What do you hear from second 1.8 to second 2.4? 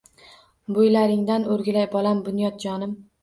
bolam,